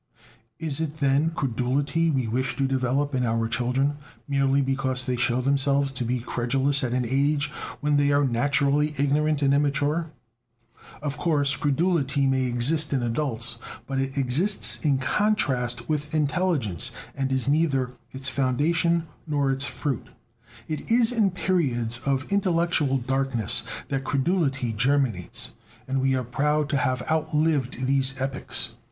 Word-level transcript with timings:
Is 0.57 0.81
it, 0.81 0.97
then, 0.97 1.29
credulity 1.29 2.09
we 2.09 2.27
wish 2.27 2.55
to 2.55 2.65
develop 2.65 3.13
in 3.13 3.23
our 3.23 3.47
children, 3.47 3.97
merely 4.27 4.59
because 4.59 5.05
they 5.05 5.15
show 5.15 5.41
themselves 5.41 5.91
to 5.91 6.03
be 6.03 6.19
credulous 6.19 6.83
at 6.83 6.91
an 6.93 7.05
age 7.07 7.51
when 7.81 7.97
they 7.97 8.09
are 8.09 8.25
naturally 8.25 8.95
ignorant 8.97 9.43
and 9.43 9.53
immature? 9.53 10.09
Of 11.03 11.19
course, 11.19 11.55
credulity 11.55 12.25
may 12.25 12.45
exist 12.45 12.93
in 12.93 13.03
adults; 13.03 13.59
but 13.85 13.99
it 14.01 14.17
exists 14.17 14.83
in 14.83 14.97
contrast 14.97 15.87
with 15.87 16.15
intelligence, 16.15 16.91
and 17.13 17.31
is 17.31 17.47
neither 17.47 17.91
its 18.09 18.27
foundation 18.27 19.05
nor 19.27 19.51
its 19.51 19.65
fruit. 19.65 20.07
It 20.67 20.89
is 20.91 21.11
in 21.11 21.29
periods 21.29 21.99
of 22.07 22.25
intellectual 22.33 22.97
darkness 22.97 23.61
that 23.89 24.03
credulity 24.03 24.73
germinates; 24.73 25.51
and 25.87 26.01
we 26.01 26.15
are 26.15 26.23
proud 26.23 26.69
to 26.69 26.77
have 26.77 27.03
outlived 27.07 27.85
these 27.85 28.19
epochs. 28.19 28.77